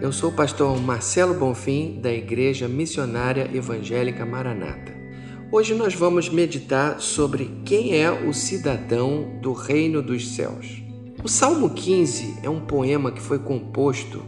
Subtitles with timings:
[0.00, 4.90] Eu sou o pastor Marcelo Bonfim, da Igreja Missionária Evangélica Maranata.
[5.52, 10.82] Hoje nós vamos meditar sobre quem é o cidadão do reino dos céus.
[11.22, 14.24] O Salmo 15 é um poema que foi composto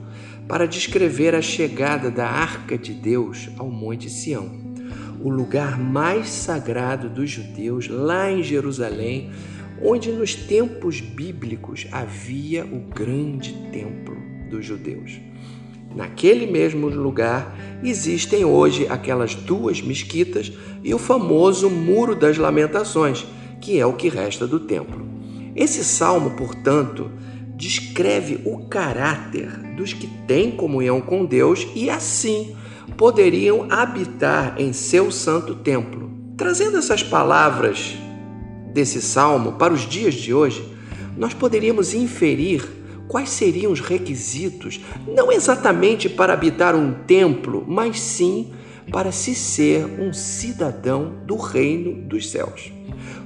[0.47, 4.51] para descrever a chegada da arca de Deus ao Monte Sião,
[5.19, 9.31] o lugar mais sagrado dos judeus lá em Jerusalém,
[9.83, 14.14] onde nos tempos bíblicos havia o grande templo
[14.55, 15.21] dos judeus.
[15.95, 23.27] Naquele mesmo lugar existem hoje aquelas duas mesquitas e o famoso Muro das Lamentações,
[23.61, 25.07] que é o que resta do templo.
[25.55, 27.11] Esse salmo, portanto,
[27.57, 32.57] descreve o caráter dos que têm comunhão com Deus e assim
[32.97, 36.13] poderiam habitar em seu santo templo.
[36.37, 37.95] Trazendo essas palavras
[38.73, 40.69] desse salmo para os dias de hoje,
[41.17, 48.53] nós poderíamos inferir quais seriam os requisitos, não exatamente para habitar um templo, mas sim
[48.91, 52.73] para se ser um cidadão do reino dos céus.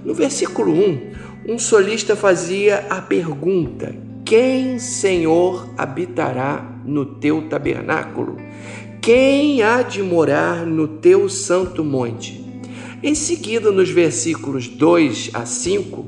[0.05, 1.13] No versículo 1,
[1.49, 8.37] um solista fazia a pergunta: Quem, Senhor, habitará no teu tabernáculo?
[9.01, 12.45] Quem há de morar no teu santo monte?
[13.03, 16.05] Em seguida, nos versículos 2 a 5,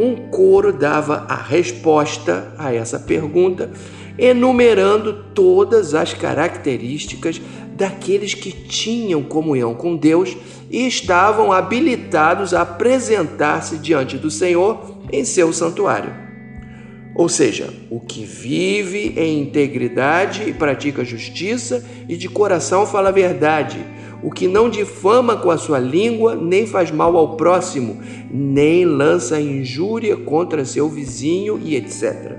[0.00, 3.70] um coro dava a resposta a essa pergunta,
[4.18, 7.40] enumerando todas as características
[7.76, 10.36] daqueles que tinham comunhão com Deus
[10.70, 16.14] e estavam habilitados a apresentar-se diante do Senhor em seu santuário.
[17.14, 23.12] Ou seja, o que vive em integridade e pratica justiça e de coração fala a
[23.12, 23.78] verdade
[24.22, 29.40] o que não difama com a sua língua, nem faz mal ao próximo, nem lança
[29.40, 32.38] injúria contra seu vizinho e etc.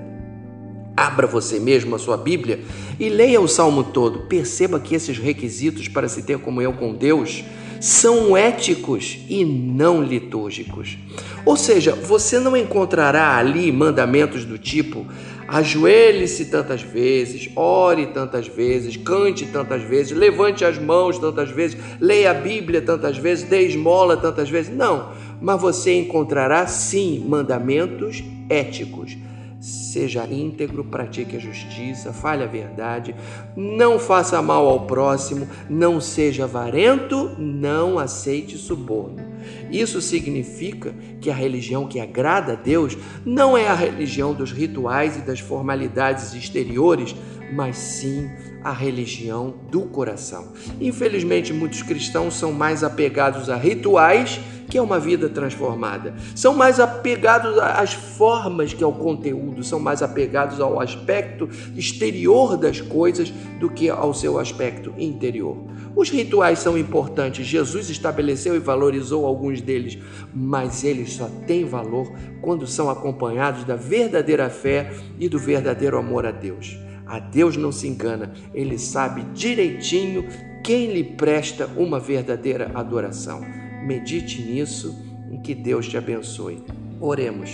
[0.96, 2.60] Abra você mesmo a sua Bíblia
[3.00, 4.26] e leia o salmo todo.
[4.26, 7.42] Perceba que esses requisitos para se ter comunhão com Deus
[7.80, 10.96] são éticos e não litúrgicos.
[11.44, 15.04] Ou seja, você não encontrará ali mandamentos do tipo
[15.52, 22.30] Ajoelhe-se tantas vezes, ore tantas vezes, cante tantas vezes, levante as mãos tantas vezes, leia
[22.30, 24.74] a Bíblia tantas vezes, dê esmola tantas vezes.
[24.74, 29.14] Não, mas você encontrará sim mandamentos éticos.
[29.62, 33.14] Seja íntegro, pratique a justiça, fale a verdade,
[33.54, 39.22] não faça mal ao próximo, não seja avarento, não aceite suborno.
[39.70, 45.16] Isso significa que a religião que agrada a Deus não é a religião dos rituais
[45.16, 47.14] e das formalidades exteriores,
[47.52, 48.30] mas sim
[48.62, 50.52] a religião do coração.
[50.80, 54.40] Infelizmente, muitos cristãos são mais apegados a rituais
[54.72, 56.14] que é uma vida transformada.
[56.34, 61.46] São mais apegados às formas que ao conteúdo, são mais apegados ao aspecto
[61.76, 63.30] exterior das coisas
[63.60, 65.58] do que ao seu aspecto interior.
[65.94, 69.98] Os rituais são importantes, Jesus estabeleceu e valorizou alguns deles,
[70.34, 76.24] mas eles só têm valor quando são acompanhados da verdadeira fé e do verdadeiro amor
[76.24, 76.78] a Deus.
[77.12, 80.24] A Deus não se engana, ele sabe direitinho
[80.64, 83.42] quem lhe presta uma verdadeira adoração.
[83.84, 84.96] Medite nisso
[85.30, 86.64] e que Deus te abençoe.
[86.98, 87.50] Oremos.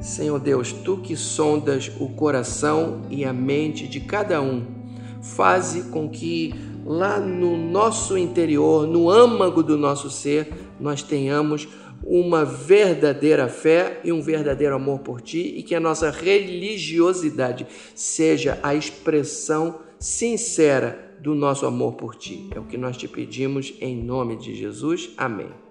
[0.00, 4.64] Senhor Deus, tu que sondas o coração e a mente de cada um,
[5.20, 6.54] faze com que
[6.86, 11.66] lá no nosso interior, no âmago do nosso ser, nós tenhamos
[12.06, 18.58] uma verdadeira fé e um verdadeiro amor por ti e que a nossa religiosidade seja
[18.62, 22.48] a expressão sincera do nosso amor por ti.
[22.54, 25.10] É o que nós te pedimos em nome de Jesus.
[25.16, 25.63] Amém.